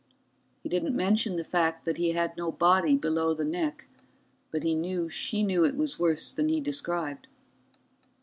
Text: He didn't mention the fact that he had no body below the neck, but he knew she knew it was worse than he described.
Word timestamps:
He 0.63 0.67
didn't 0.67 0.95
mention 0.95 1.37
the 1.37 1.43
fact 1.43 1.85
that 1.85 1.97
he 1.97 2.13
had 2.13 2.35
no 2.35 2.51
body 2.51 2.95
below 2.95 3.35
the 3.35 3.45
neck, 3.45 3.85
but 4.49 4.63
he 4.63 4.73
knew 4.73 5.09
she 5.09 5.43
knew 5.43 5.63
it 5.63 5.77
was 5.77 5.99
worse 5.99 6.31
than 6.33 6.49
he 6.49 6.59
described. 6.59 7.27